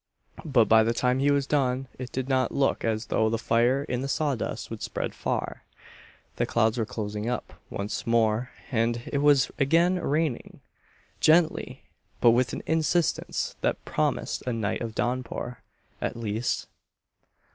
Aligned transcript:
But 0.45 0.65
by 0.65 0.81
the 0.81 0.95
time 0.95 1.19
he 1.19 1.29
was 1.29 1.45
done 1.45 1.87
it 1.99 2.11
did 2.11 2.27
not 2.27 2.51
look 2.51 2.83
as 2.83 3.05
though 3.05 3.29
the 3.29 3.37
fire 3.37 3.83
in 3.83 4.01
the 4.01 4.07
sawdust 4.07 4.71
would 4.71 4.81
spread 4.81 5.13
far. 5.13 5.63
The 6.37 6.47
clouds 6.47 6.79
were 6.79 6.87
closing 6.87 7.29
up 7.29 7.61
once 7.69 8.07
more 8.07 8.49
and 8.71 9.03
it 9.05 9.19
was 9.19 9.51
again 9.59 9.99
raining, 9.99 10.61
gently 11.19 11.83
but 12.19 12.31
with 12.31 12.51
an 12.51 12.63
insistence 12.65 13.55
that 13.61 13.85
promised 13.85 14.41
a 14.47 14.53
night 14.53 14.81
of 14.81 14.95
downpour, 14.95 15.61
at 16.01 16.17
least. 16.17 16.65